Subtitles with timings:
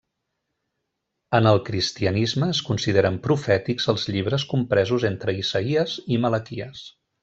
[1.39, 6.87] En el Cristianisme, es consideren profètics els llibres compresos entre Isaïes i Malaquies.